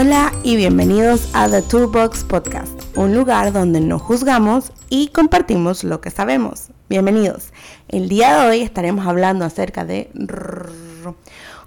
[0.00, 6.00] Hola y bienvenidos a The Toolbox Podcast, un lugar donde no juzgamos y compartimos lo
[6.00, 6.68] que sabemos.
[6.88, 7.52] Bienvenidos.
[7.86, 10.10] El día de hoy estaremos hablando acerca de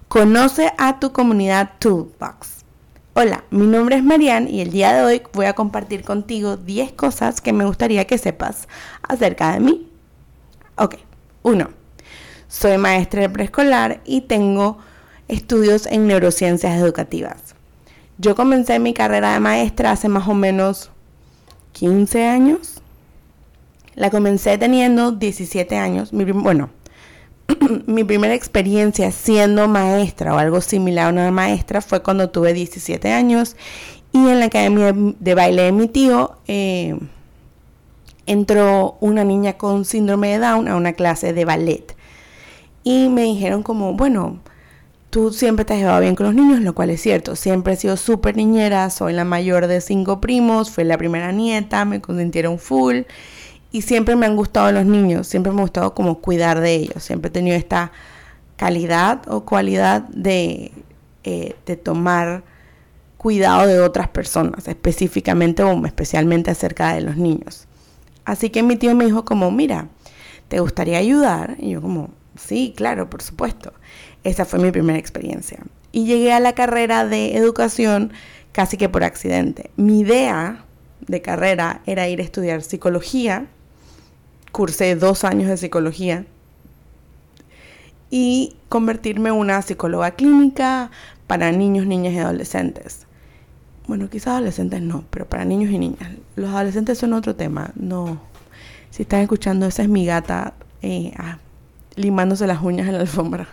[0.08, 2.64] Conoce a tu comunidad Toolbox.
[3.14, 6.90] Hola, mi nombre es Marianne y el día de hoy voy a compartir contigo 10
[6.94, 8.66] cosas que me gustaría que sepas
[9.08, 9.88] acerca de mí.
[10.74, 10.96] Ok,
[11.44, 11.68] 1.
[12.48, 14.78] Soy maestra de preescolar y tengo
[15.28, 17.53] estudios en neurociencias educativas.
[18.18, 20.90] Yo comencé mi carrera de maestra hace más o menos
[21.72, 22.80] 15 años.
[23.96, 26.10] La comencé teniendo 17 años.
[26.12, 26.70] bueno,
[27.86, 33.12] mi primera experiencia siendo maestra o algo similar a una maestra fue cuando tuve 17
[33.12, 33.56] años
[34.12, 36.96] y en la academia de baile de mi tío eh,
[38.26, 41.96] entró una niña con síndrome de Down a una clase de ballet.
[42.84, 44.38] Y me dijeron como, bueno,
[45.14, 47.36] tú siempre te has llevado bien con los niños, lo cual es cierto.
[47.36, 51.84] Siempre he sido súper niñera, soy la mayor de cinco primos, fui la primera nieta,
[51.84, 53.02] me consintieron full.
[53.70, 57.04] Y siempre me han gustado los niños, siempre me ha gustado como cuidar de ellos.
[57.04, 57.92] Siempre he tenido esta
[58.56, 60.72] calidad o cualidad de,
[61.22, 62.42] eh, de tomar
[63.16, 67.68] cuidado de otras personas, específicamente o especialmente acerca de los niños.
[68.24, 69.86] Así que mi tío me dijo como, mira,
[70.48, 71.54] ¿te gustaría ayudar?
[71.60, 73.72] Y yo como, sí, claro, por supuesto.
[74.24, 75.60] Esa fue mi primera experiencia.
[75.92, 78.12] Y llegué a la carrera de educación
[78.52, 79.70] casi que por accidente.
[79.76, 80.64] Mi idea
[81.06, 83.46] de carrera era ir a estudiar psicología.
[84.50, 86.24] Cursé dos años de psicología.
[88.10, 90.90] Y convertirme en una psicóloga clínica
[91.26, 93.06] para niños, niñas y adolescentes.
[93.86, 96.10] Bueno, quizás adolescentes no, pero para niños y niñas.
[96.36, 97.72] Los adolescentes son otro tema.
[97.74, 98.20] No.
[98.90, 101.38] Si están escuchando, esa es mi gata eh, ah,
[101.96, 103.48] limándose las uñas en la alfombra.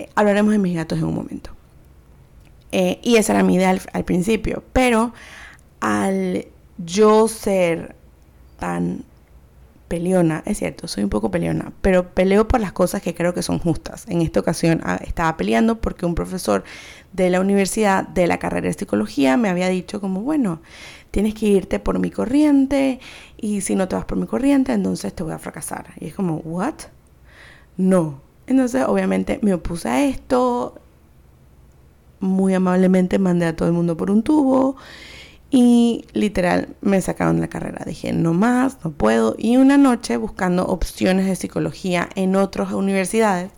[0.00, 1.50] Eh, hablaremos de mis gatos en un momento.
[2.72, 4.62] Eh, y esa era mi idea al, principio.
[4.72, 5.12] Pero
[5.80, 6.46] al
[6.78, 7.96] yo ser
[8.58, 9.04] tan
[9.88, 13.42] peleona, es cierto, soy un poco peleona, pero peleo por las cosas que creo que
[13.42, 14.06] son justas.
[14.08, 16.64] En esta ocasión ah, estaba peleando porque un profesor
[17.12, 20.62] de la universidad de la carrera de psicología me había dicho como, bueno,
[21.10, 23.00] tienes que irte por mi corriente
[23.36, 25.88] y si no te vas por mi corriente, entonces te voy a fracasar.
[25.98, 26.74] Y es como, ¿what?
[27.76, 30.74] No, entonces, obviamente, me opuse a esto.
[32.20, 34.76] Muy amablemente mandé a todo el mundo por un tubo.
[35.50, 37.84] Y literal me sacaron la carrera.
[37.84, 39.34] Dije, no más, no puedo.
[39.38, 43.50] Y una noche, buscando opciones de psicología en otras universidades,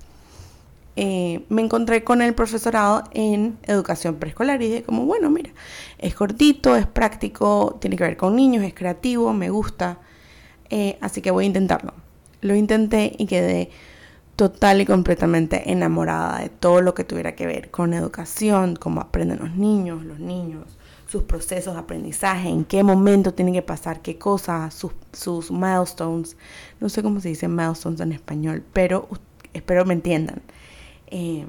[0.95, 5.51] eh, me encontré con el profesorado en educación preescolar y dije como, bueno, mira,
[5.99, 10.01] es cortito, es práctico, tiene que ver con niños, es creativo, me gusta,
[10.69, 11.95] eh, así que voy a intentarlo.
[12.43, 13.71] Lo intenté y quedé
[14.43, 19.39] total y completamente enamorada de todo lo que tuviera que ver con educación, cómo aprenden
[19.39, 20.65] los niños, los niños,
[21.07, 24.75] sus procesos de aprendizaje, en qué momento tienen que pasar qué cosas,
[25.13, 26.37] sus, milestones.
[26.81, 29.09] No sé cómo se dice milestones en español, pero
[29.53, 30.43] espero me entiendan.
[31.07, 31.47] Eh,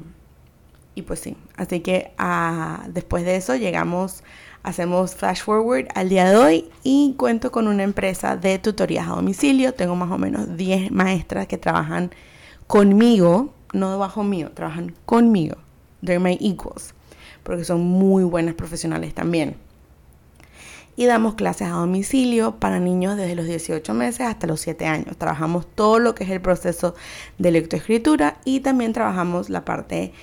[0.93, 4.23] y pues sí, así que ah, después de eso llegamos,
[4.61, 9.15] hacemos flash forward al día de hoy y cuento con una empresa de tutorías a
[9.15, 9.73] domicilio.
[9.73, 12.11] Tengo más o menos 10 maestras que trabajan
[12.67, 15.57] conmigo, no debajo mío, trabajan conmigo.
[16.03, 16.93] They're my equals,
[17.43, 19.55] porque son muy buenas profesionales también.
[20.95, 25.17] Y damos clases a domicilio para niños desde los 18 meses hasta los 7 años.
[25.17, 26.93] Trabajamos todo lo que es el proceso
[27.39, 30.13] de lectoescritura y también trabajamos la parte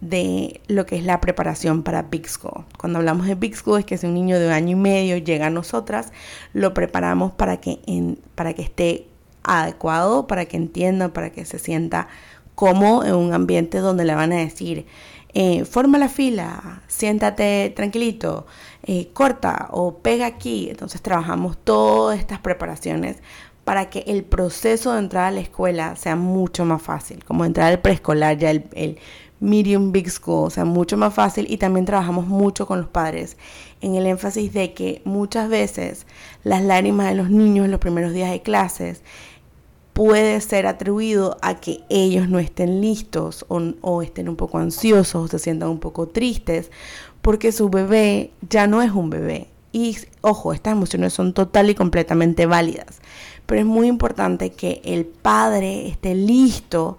[0.00, 2.64] de lo que es la preparación para Big School.
[2.76, 5.46] Cuando hablamos de Big School es que si un niño de año y medio llega
[5.46, 6.12] a nosotras,
[6.52, 7.78] lo preparamos para que,
[8.34, 9.06] para que esté
[9.44, 12.08] adecuado para que entienda, para que se sienta
[12.54, 14.86] como en un ambiente donde le van a decir,
[15.34, 18.46] eh, forma la fila, siéntate tranquilito,
[18.82, 20.68] eh, corta o pega aquí.
[20.70, 23.16] Entonces trabajamos todas estas preparaciones
[23.64, 27.68] para que el proceso de entrar a la escuela sea mucho más fácil, como entrar
[27.72, 28.98] al preescolar, ya el, el
[29.40, 33.36] medium big school, sea mucho más fácil y también trabajamos mucho con los padres
[33.80, 36.06] en el énfasis de que muchas veces
[36.44, 39.02] las lágrimas de los niños en los primeros días de clases
[39.92, 45.28] puede ser atribuido a que ellos no estén listos o, estén un poco ansiosos o
[45.28, 46.70] se sientan un poco tristes
[47.20, 49.48] porque su bebé ya no es un bebé.
[49.72, 53.00] Y ojo, estas emociones son total y completamente válidas,
[53.46, 56.98] pero es muy importante que el padre esté listo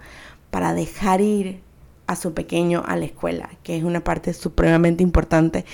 [0.50, 1.60] para dejar ir
[2.06, 5.64] a su pequeño a la escuela, que es una parte supremamente importante.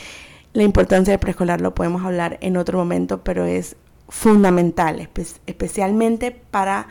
[0.53, 3.77] La importancia del preescolar lo podemos hablar en otro momento, pero es
[4.11, 5.09] fundamental,
[5.47, 6.89] especialmente para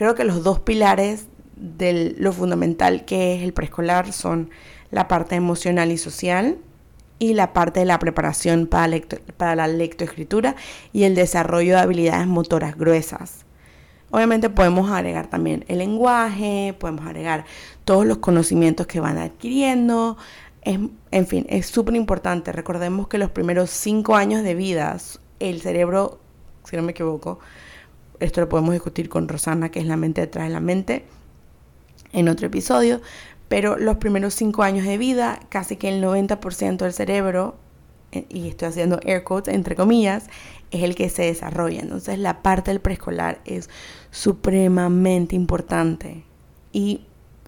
[0.00, 1.26] Creo que los dos pilares
[1.56, 4.48] de lo fundamental que es el preescolar son
[4.90, 6.56] la parte emocional y social
[7.18, 8.98] y la parte de la preparación para,
[9.36, 10.56] para la lectoescritura
[10.94, 13.44] y el desarrollo de habilidades motoras gruesas.
[14.10, 17.44] Obviamente podemos agregar también el lenguaje, podemos agregar
[17.84, 20.16] todos los conocimientos que van adquiriendo.
[20.62, 22.52] en fin, es súper importante.
[22.52, 24.96] Recordemos que los primeros cinco años de vida,
[25.40, 26.20] el cerebro,
[26.70, 27.40] si no me equivoco,
[28.20, 31.04] esto lo podemos discutir con Rosana, que es la mente detrás de la mente,
[32.12, 33.00] en otro episodio,
[33.48, 37.56] pero los primeros cinco años de vida, casi que el 90% del cerebro,
[38.12, 40.28] eh, y estoy haciendo air quotes entre comillas,
[40.70, 41.80] es el que se desarrolla.
[41.80, 43.68] Entonces la parte del preescolar es
[44.12, 46.24] supremamente importante.
[46.72, 47.06] Y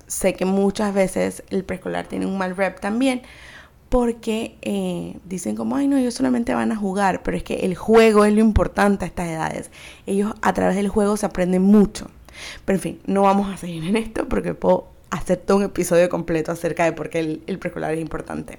[0.09, 3.23] sé que muchas veces el preescolar tiene un mal rep también
[3.93, 7.75] porque eh, dicen como, ay no, ellos solamente van a jugar, pero es que el
[7.75, 9.71] juego es lo importante a estas edades.
[10.06, 12.11] Ellos a través del juego se aprenden mucho.
[12.65, 16.09] Pero en fin, no vamos a seguir en esto porque puedo hacer todo un episodio
[16.09, 18.59] completo acerca de por qué el, el preescolar es importante.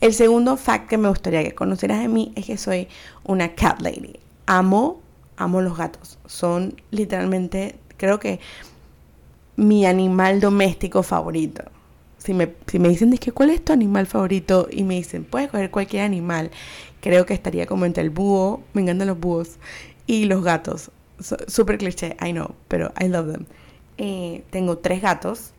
[0.00, 2.86] El segundo fact que me gustaría que conocieras de mí es que soy
[3.24, 4.20] una cat lady.
[4.46, 5.00] Amo,
[5.36, 6.16] amo los gatos.
[6.26, 8.38] Son literalmente, creo que
[9.56, 11.64] mi animal doméstico favorito.
[12.24, 14.66] Si me, si me dicen, ¿cuál es tu animal favorito?
[14.70, 16.50] Y me dicen, puedes coger cualquier animal.
[17.02, 19.58] Creo que estaría como entre el búho, me encantan los búhos,
[20.06, 20.90] y los gatos.
[21.46, 23.44] Súper cliché, I know, pero I love them.
[23.98, 25.52] Eh, tengo tres gatos.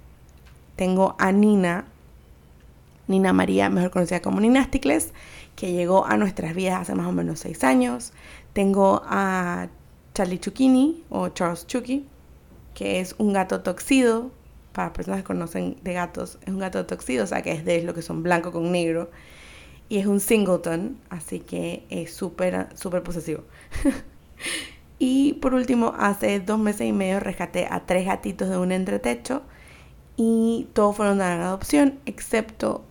[0.76, 1.86] Tengo a Nina,
[3.08, 5.14] Nina María, mejor conocida como Ninasticles,
[5.56, 8.12] que llegó a nuestras vidas hace más o menos seis años.
[8.54, 9.68] Tengo a
[10.16, 12.08] Charlie Chuckini o Charles Chucky,
[12.74, 14.32] que es un gato toxido.
[14.76, 17.82] Para personas que conocen de gatos, es un gato toxido, o sea que es de
[17.82, 19.10] lo que son blanco con negro.
[19.88, 23.46] Y es un singleton, así que es súper, súper posesivo.
[25.00, 29.44] y por último, hace dos meses y medio rescaté a tres gatitos de un entretecho
[30.18, 32.84] y todos fueron de adopción, excepto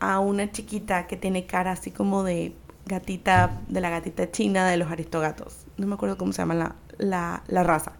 [0.00, 2.54] a una chiquita que tiene cara así como de
[2.86, 5.66] gatita, de la gatita china de los aristogatos.
[5.76, 7.92] No me acuerdo cómo se llama la, raza.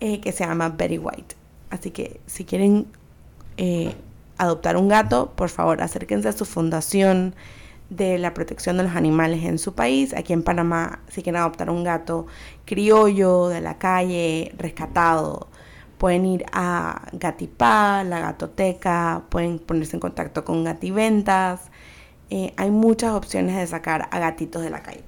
[0.00, 1.41] Eh, que se llama Betty White.
[1.72, 2.86] Así que si quieren
[3.56, 3.94] eh,
[4.36, 7.34] adoptar un gato, por favor acérquense a su fundación
[7.90, 10.14] de la protección de los animales en su país.
[10.14, 12.26] Aquí en Panamá, si quieren adoptar un gato
[12.66, 15.48] criollo de la calle, rescatado,
[16.02, 21.60] Pueden ir a Gatipá, la Gatoteca, pueden ponerse en contacto con Gativentas.
[22.28, 25.04] Eh, hay muchas opciones de sacar a gatitos de la calle.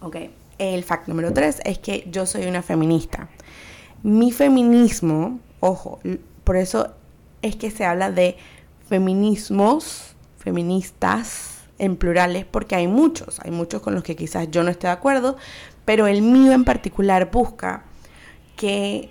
[0.00, 0.18] Ok,
[0.58, 3.28] el fact número tres es que yo soy una feminista.
[4.02, 6.00] Mi feminismo, ojo,
[6.44, 6.92] por eso
[7.40, 8.36] es que se habla de
[8.88, 14.70] feminismos, feministas en plurales, porque hay muchos, hay muchos con los que quizás yo no
[14.70, 15.36] esté de acuerdo,
[15.84, 17.84] pero el mío en particular busca
[18.56, 19.10] que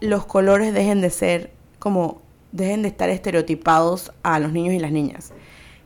[0.00, 2.22] los colores dejen de ser como,
[2.52, 5.32] dejen de estar estereotipados a los niños y las niñas.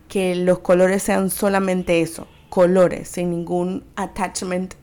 [0.09, 4.75] Que los colores sean solamente eso, colores, sin ningún attachment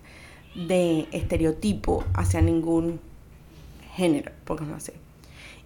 [0.55, 2.99] de estereotipo hacia ningún
[3.95, 4.93] género, no así.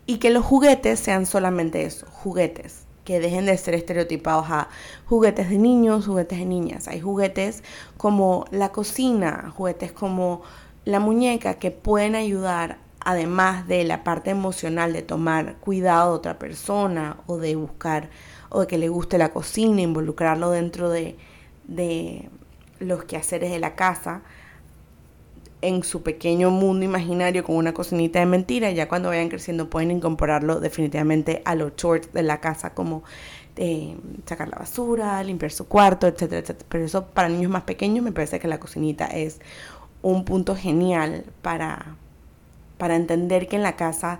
[0.05, 4.69] Y que los juguetes sean solamente eso, juguetes, que dejen de ser estereotipados a
[5.05, 6.87] juguetes de niños, juguetes de niñas.
[6.87, 7.63] Hay juguetes
[7.97, 10.41] como la cocina, juguetes como
[10.85, 16.39] la muñeca que pueden ayudar además de la parte emocional de tomar cuidado de otra
[16.39, 18.09] persona o de buscar
[18.49, 21.15] o de que le guste la cocina, involucrarlo dentro de,
[21.67, 22.29] de
[22.79, 24.23] los quehaceres de la casa,
[25.61, 29.91] en su pequeño mundo imaginario con una cocinita de mentira, ya cuando vayan creciendo pueden
[29.91, 33.03] incorporarlo definitivamente a los chores de la casa como
[33.55, 33.95] eh,
[34.25, 36.67] sacar la basura, limpiar su cuarto, etcétera, etcétera.
[36.69, 39.39] Pero eso para niños más pequeños me parece que la cocinita es
[40.03, 41.95] un punto genial para,
[42.77, 44.19] para entender que en la casa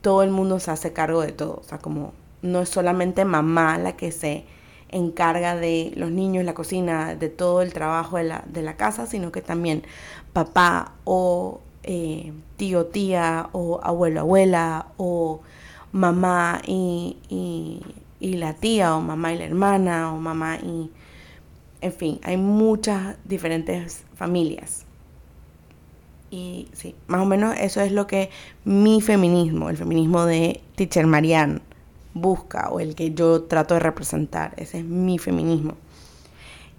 [0.00, 1.60] todo el mundo se hace cargo de todo.
[1.60, 2.12] O sea, como
[2.42, 4.44] no es solamente mamá la que se
[4.94, 9.06] encarga de los niños, la cocina, de todo el trabajo de la, de la casa,
[9.06, 9.82] sino que también
[10.32, 15.40] papá o eh, tío, tía o abuelo, abuela o
[15.92, 17.82] mamá y, y,
[18.20, 20.90] y la tía o mamá y la hermana o mamá y...
[21.80, 24.86] En fin, hay muchas diferentes familias.
[26.30, 28.30] Y sí, más o menos eso es lo que
[28.64, 31.60] mi feminismo, el feminismo de Teacher Marianne,
[32.14, 34.54] busca o el que yo trato de representar.
[34.56, 35.74] Ese es mi feminismo.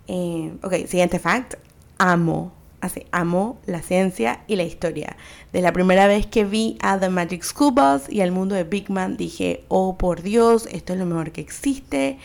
[0.08, 1.56] Eh, ok, siguiente fact.
[1.98, 2.52] Amo,
[2.82, 5.18] así, amo la ciencia y la historia.
[5.54, 8.64] De la primera vez que vi a The Magic School Bus y al mundo de
[8.64, 12.18] Big Man, dije, oh por Dios, esto es lo mejor que existe.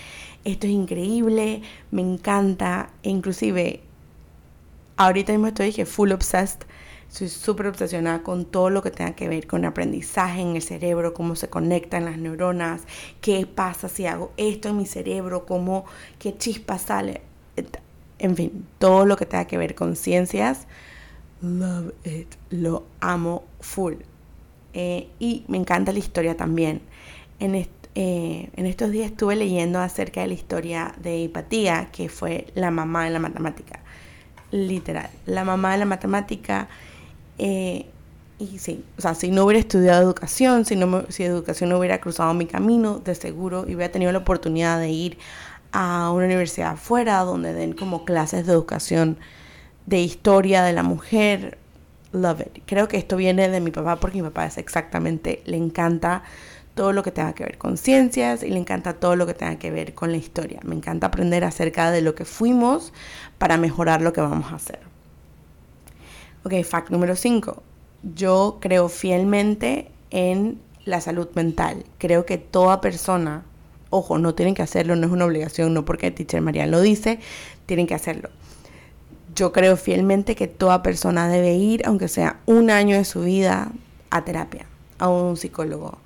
[0.45, 2.91] Esto es increíble, me encanta.
[3.03, 3.81] E inclusive,
[4.97, 6.70] ahorita mismo estoy dije, full obsessed
[7.11, 11.13] Soy súper obsesionada con todo lo que tenga que ver con aprendizaje en el cerebro,
[11.13, 12.83] cómo se conectan las neuronas,
[13.21, 15.87] qué pasa si hago esto en mi cerebro, cómo,
[16.21, 17.23] qué chispa sale.
[18.21, 20.69] En fin, todo lo que tenga que ver con ciencias.
[21.43, 22.29] Love it.
[22.51, 23.95] Lo amo full.
[24.73, 26.81] Eh, y me encanta la historia también.
[27.41, 27.69] En, eh,
[28.55, 33.05] en estos días estuve leyendo acerca de la historia de Hipatía, que fue la mamá
[33.05, 33.81] de la matemática.
[34.53, 36.69] Literal, la mamá de la matemática
[37.43, 37.87] eh,
[38.39, 41.99] y sí, o sea, si no hubiera estudiado educación, si, no si educación no hubiera
[42.03, 45.19] cruzado mi camino, de seguro hubiera tenido la oportunidad de ir
[45.73, 49.17] a una universidad afuera donde den como clases de educación
[49.87, 51.57] de historia de la mujer.
[52.13, 52.63] Love it.
[52.67, 56.23] Creo que esto viene de mi papá porque mi papá es exactamente, le encanta
[56.75, 59.57] todo lo que tenga que ver con ciencias y le encanta todo lo que tenga
[59.57, 60.61] que ver con la historia.
[60.65, 62.93] Me encanta aprender acerca de lo que fuimos
[63.39, 64.90] para mejorar lo que vamos a hacer.
[66.43, 67.63] Ok, fact número 5.
[68.15, 71.85] Yo creo fielmente en la salud mental.
[71.99, 73.45] Creo que toda persona,
[73.91, 77.21] ojo, no tienen que hacerlo, no es una obligación, no porque Teacher María lo dice,
[77.67, 78.31] tienen que hacerlo.
[79.35, 83.71] Yo creo fielmente que toda persona debe ir, aunque sea un año de su vida,
[84.11, 84.67] a terapia,
[84.99, 85.99] a un psicólogo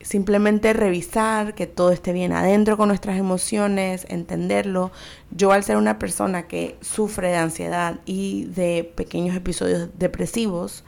[0.00, 4.90] simplemente revisar que todo esté bien adentro con nuestras emociones, entenderlo.
[5.30, 10.84] Yo al ser una persona que sufre de ansiedad y de pequeños episodios depresivos,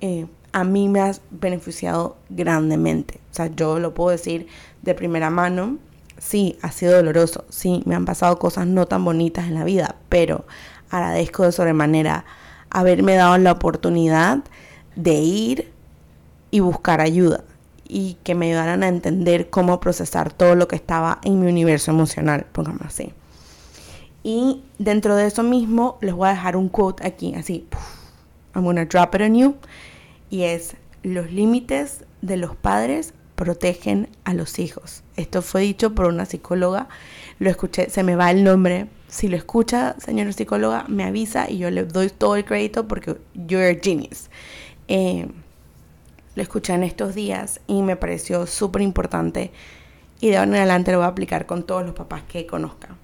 [0.00, 3.20] eh, a mí me ha beneficiado grandemente.
[3.32, 4.46] O sea, yo lo puedo decir
[4.82, 5.78] de primera mano.
[6.18, 7.44] Sí, ha sido doloroso.
[7.48, 10.44] Sí, me han pasado cosas no tan bonitas en la vida, pero
[10.90, 12.24] agradezco de sobremanera
[12.70, 14.44] haberme dado la oportunidad
[14.94, 15.72] de ir
[16.52, 17.42] y buscar ayuda
[17.94, 21.92] y que me ayudaran a entender cómo procesar todo lo que estaba en mi universo
[21.92, 23.12] emocional, pongamos así.
[24.24, 27.68] Y dentro de eso mismo les voy a dejar un quote aquí, así,
[28.52, 29.54] I'm gonna drop it on you,
[30.28, 30.74] y es,
[31.04, 35.04] los límites de los padres protegen a los hijos.
[35.14, 36.88] Esto fue dicho por una psicóloga,
[37.38, 38.88] lo escuché, se me va el nombre.
[39.06, 43.18] Si lo escucha, señora psicóloga, me avisa y yo le doy todo el crédito porque
[43.34, 44.30] you're a genius.
[44.88, 45.28] Eh,
[46.34, 49.52] lo escuché en estos días y me pareció súper importante
[50.20, 52.96] y de ahora en adelante lo voy a aplicar con todos los papás que conozcan.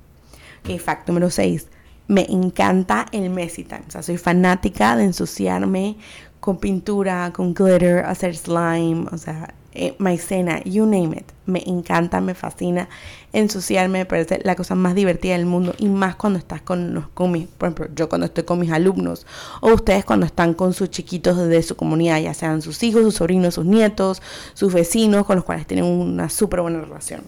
[0.65, 1.67] Ok, fact número 6.
[2.09, 3.85] Me encanta el messy time.
[3.87, 5.97] O sea, soy fanática de ensuciarme
[6.41, 9.07] con pintura, con glitter, hacer slime.
[9.13, 11.33] O sea, eh, maicena, you name it.
[11.47, 12.89] Me encanta, me fascina
[13.33, 17.31] ensuciarme, me parece la cosa más divertida del mundo y más cuando estás con, con
[17.31, 19.27] mis, por ejemplo, yo cuando estoy con mis alumnos
[19.61, 23.15] o ustedes cuando están con sus chiquitos de su comunidad, ya sean sus hijos, sus
[23.15, 24.23] sobrinos, sus nietos,
[24.55, 27.23] sus vecinos con los cuales tienen una súper buena relación.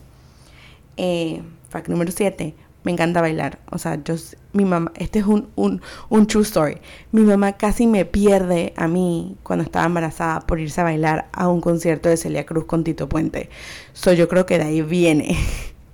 [0.97, 3.59] Eh, fact número 7, me encanta bailar.
[3.71, 4.15] O sea, yo,
[4.53, 6.79] mi mamá, este es un, un, un, true story.
[7.13, 11.49] Mi mamá casi me pierde a mí cuando estaba embarazada por irse a bailar a
[11.49, 13.51] un concierto de Celia Cruz con Tito Puente.
[13.93, 15.37] So, yo creo que de ahí viene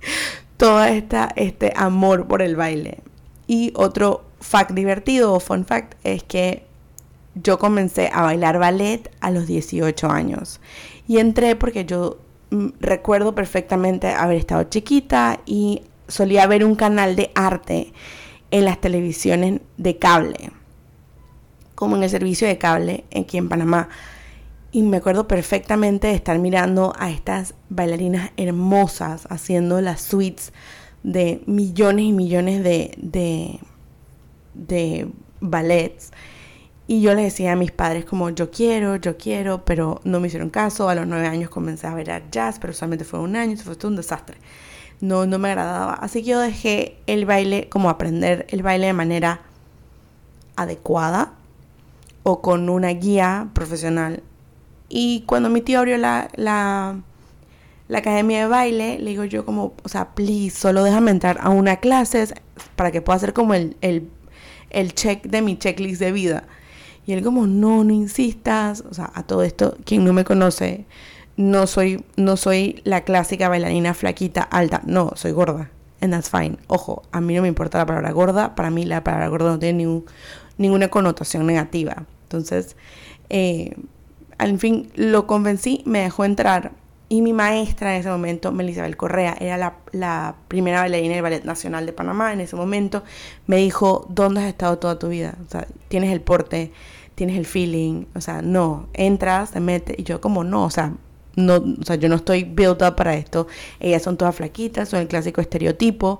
[0.57, 2.99] todo esta, este amor por el baile.
[3.47, 6.63] Y otro fact divertido o fun fact es que
[7.35, 10.59] yo comencé a bailar ballet a los 18 años.
[11.07, 12.17] Y entré porque yo
[12.51, 17.93] mm, recuerdo perfectamente haber estado chiquita y solía ver un canal de arte
[18.51, 20.51] en las televisiones de cable,
[21.75, 23.89] como en el servicio de cable aquí en Panamá.
[24.71, 30.53] Y me acuerdo perfectamente de estar mirando a estas bailarinas hermosas haciendo las suites
[31.01, 33.59] de millones y millones de,
[34.53, 35.07] de,
[35.39, 36.11] ballets.
[36.85, 40.27] Y yo le decía a mis padres como yo quiero, yo quiero, pero no me
[40.27, 40.89] hicieron caso.
[40.89, 43.75] A los nueve años comencé a ver jazz, pero solamente fue un año, eso fue
[43.75, 44.37] todo un desastre
[45.01, 45.93] no, no me agradaba.
[45.93, 49.41] Así que yo dejé el baile, como aprender el baile de manera
[50.55, 51.33] adecuada
[52.23, 54.23] o con una guía profesional.
[54.89, 56.99] Y cuando mi tío abrió la, la,
[57.87, 61.49] la academia de baile, le digo yo como, o sea, please, solo déjame entrar a
[61.49, 62.27] una clase
[62.75, 64.09] para que pueda hacer como el, el,
[64.69, 66.43] el check de mi checklist de vida.
[67.05, 68.83] Y él como, no, no insistas.
[68.89, 70.85] O sea, a todo esto, quien no me conoce,
[71.39, 75.71] no soy, no soy la clásica bailarina flaquita, alta, no, soy gorda.
[76.01, 76.57] And that's fine.
[76.67, 79.59] Ojo, a mí no me importa la palabra gorda, para mí la palabra gorda no
[79.59, 80.03] tiene
[80.57, 82.03] ninguna connotación negativa.
[82.23, 82.75] Entonces,
[83.29, 83.73] eh,
[84.37, 86.73] al fin lo convencí, me dejó entrar
[87.07, 91.85] y mi maestra en ese momento, Melisabel Correa, era la, primera bailarina del Ballet Nacional
[91.85, 93.05] de Panamá en ese momento,
[93.47, 95.35] me dijo, ¿dónde has estado toda tu vida?
[95.47, 96.73] O sea, tienes el porte,
[97.15, 100.93] tienes el feeling, o sea, no, entras, te metes, y yo como no, o sea,
[101.39, 103.47] no, o sea, yo no estoy built up para esto.
[103.79, 106.19] Ellas son todas flaquitas, son el clásico estereotipo.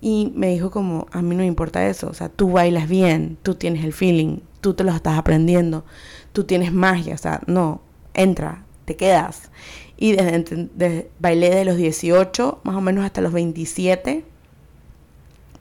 [0.00, 3.38] Y me dijo como, a mí no me importa eso, o sea, tú bailas bien,
[3.42, 5.84] tú tienes el feeling, tú te lo estás aprendiendo,
[6.32, 9.50] tú tienes magia, o sea, no, entra, te quedas.
[9.96, 14.24] Y desde, bailé de los 18 más o menos hasta los 27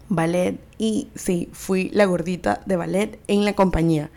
[0.09, 4.11] ballet y sí, fui la gordita de ballet en la compañía.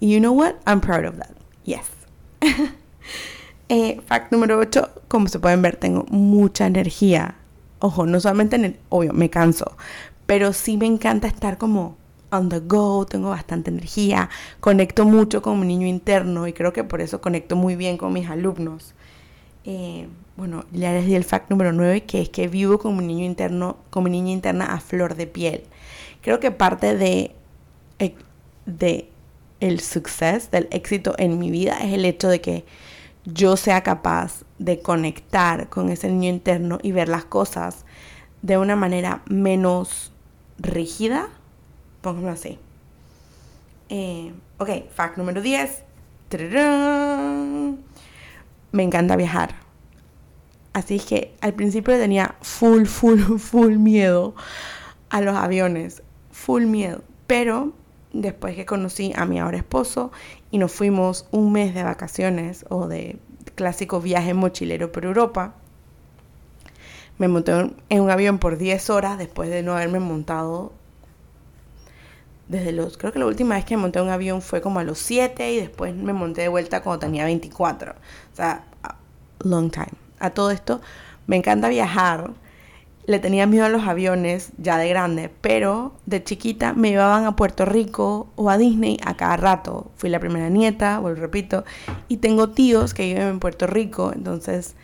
[0.00, 0.54] Y you know what?
[0.66, 1.30] I'm proud of that.
[1.64, 1.95] Yes.
[3.68, 7.36] Eh, fact número 8, como se pueden ver, tengo mucha energía.
[7.78, 9.76] Ojo, no solamente en el, obvio, me canso,
[10.26, 11.96] pero sí me encanta estar como
[12.30, 14.28] on the go, tengo bastante energía,
[14.60, 18.12] conecto mucho con mi niño interno y creo que por eso conecto muy bien con
[18.12, 18.94] mis alumnos.
[19.64, 23.04] Eh, bueno, ya les di el fact número 9, que es que vivo con mi
[23.04, 25.62] niño interno, con mi niña interna a flor de piel.
[26.22, 27.32] Creo que parte de,
[27.98, 28.14] eh,
[28.66, 29.08] de
[29.60, 32.64] el suceso, del éxito en mi vida, es el hecho de que
[33.26, 37.84] yo sea capaz de conectar con ese niño interno y ver las cosas
[38.42, 40.12] de una manera menos
[40.58, 41.28] rígida,
[42.00, 42.58] pongámoslo así.
[43.88, 45.82] Eh, ok, fact número 10.
[48.72, 49.56] Me encanta viajar.
[50.72, 54.34] Así que al principio tenía full, full, full miedo
[55.10, 56.02] a los aviones.
[56.30, 57.02] Full miedo.
[57.26, 57.72] Pero
[58.20, 60.12] después que conocí a mi ahora esposo
[60.50, 63.18] y nos fuimos un mes de vacaciones o de
[63.54, 65.54] clásico viaje mochilero por Europa,
[67.18, 67.52] me monté
[67.88, 70.72] en un avión por 10 horas después de no haberme montado
[72.48, 74.84] desde los, creo que la última vez que me monté un avión fue como a
[74.84, 77.92] los 7 y después me monté de vuelta cuando tenía 24.
[77.92, 78.64] O sea,
[79.40, 80.80] long time a todo esto,
[81.26, 82.30] me encanta viajar.
[83.06, 87.36] Le tenía miedo a los aviones ya de grande, pero de chiquita me llevaban a
[87.36, 89.92] Puerto Rico o a Disney a cada rato.
[89.94, 91.64] Fui la primera nieta, vuelvo repito,
[92.08, 94.74] y tengo tíos que viven en Puerto Rico, entonces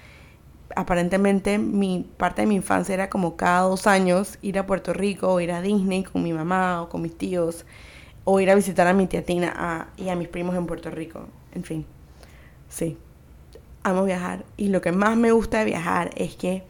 [0.76, 5.29] aparentemente mi parte de mi infancia era como cada dos años ir a Puerto Rico
[5.33, 7.67] o ir a Disney con mi mamá o con mis tíos
[8.25, 11.26] o ir a visitar a mi tía Tina y a mis primos en Puerto Rico.
[11.55, 11.85] En fin,
[12.69, 12.97] sí
[13.83, 16.62] amo viajar y lo que más me gusta de viajar es que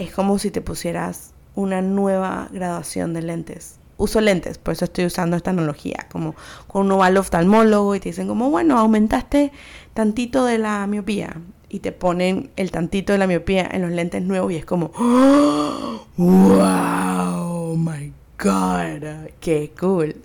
[0.00, 3.76] es como si te pusieras una nueva graduación de lentes.
[3.98, 6.34] Uso lentes, por eso estoy usando esta analogía, como
[6.66, 9.52] cuando uno va al oftalmólogo y te dicen como, bueno, aumentaste
[9.92, 11.36] tantito de la miopía
[11.68, 14.90] y te ponen el tantito de la miopía en los lentes nuevos y es como,
[14.96, 18.10] ¡Oh, wow, my
[18.42, 20.16] god, qué cool.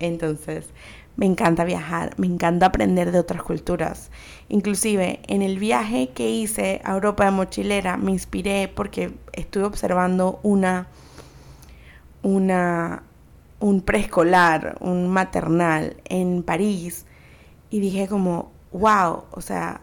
[0.00, 0.64] Entonces,
[1.18, 4.12] me encanta viajar, me encanta aprender de otras culturas.
[4.48, 10.38] Inclusive en el viaje que hice a Europa de mochilera me inspiré porque estuve observando
[10.44, 10.86] una,
[12.22, 13.02] una,
[13.58, 17.04] un preescolar, un maternal en París
[17.68, 19.80] y dije como, wow, o sea,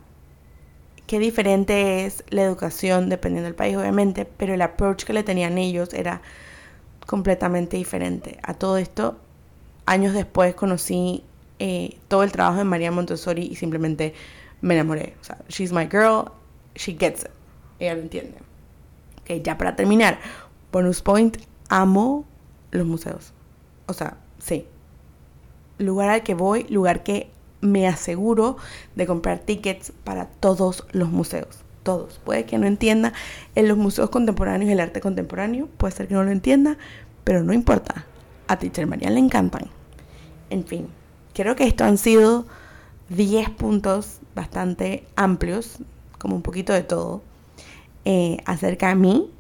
[1.06, 5.58] qué diferente es la educación dependiendo del país obviamente, pero el approach que le tenían
[5.58, 6.22] ellos era
[7.06, 8.40] completamente diferente.
[8.42, 9.18] A todo esto
[9.86, 11.24] años después conocí
[11.60, 14.14] eh, todo el trabajo de María Montessori y simplemente
[14.62, 15.16] me enamoré.
[15.22, 16.32] O sea, she's my girl,
[16.76, 17.32] she gets it.
[17.80, 18.38] Ella lo entiende.
[19.22, 20.20] Ok, ya para terminar,
[20.72, 21.38] bonus point,
[21.70, 22.26] amo
[22.72, 23.34] los museos.
[23.88, 24.68] O sea, sí.
[25.78, 27.30] Lugar al que voy, lugar que
[27.62, 28.58] me aseguro
[28.96, 31.64] de comprar tickets para todos los museos.
[31.84, 32.20] Todos.
[32.24, 33.14] Puede que no entienda
[33.56, 36.78] en los museos contemporáneos el arte contemporáneo, puede ser que no lo entienda,
[37.24, 38.06] pero no importa.
[38.48, 39.70] A Teacher María le encantan.
[40.50, 40.88] En fin,
[41.34, 42.46] creo que esto han sido
[43.10, 45.80] 10 puntos bastante amplios,
[46.18, 47.22] como un poquito de todo,
[48.06, 49.32] eh, acerca de mí.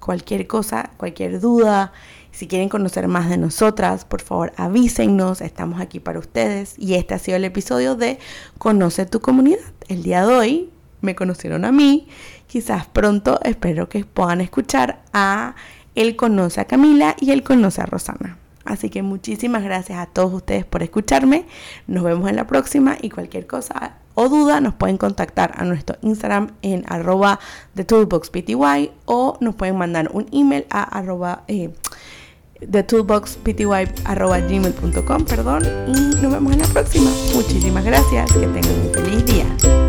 [0.00, 1.92] Cualquier cosa, cualquier duda,
[2.30, 6.74] si quieren conocer más de nosotras, por favor avísennos, estamos aquí para ustedes.
[6.78, 8.18] Y este ha sido el episodio de
[8.58, 9.60] Conoce tu comunidad.
[9.88, 12.08] El día de hoy me conocieron a mí,
[12.48, 15.54] quizás pronto espero que puedan escuchar a
[15.94, 18.38] Él Conoce a Camila y Él Conoce a Rosana.
[18.64, 21.46] Así que muchísimas gracias a todos ustedes por escucharme.
[21.86, 25.96] Nos vemos en la próxima y cualquier cosa o duda nos pueden contactar a nuestro
[26.02, 27.40] Instagram en arroba
[27.74, 28.54] the toolboxpty
[29.04, 31.70] o nos pueden mandar un email a arroba eh,
[34.48, 39.83] gmail.com perdón y nos vemos en la próxima muchísimas gracias que tengan un feliz día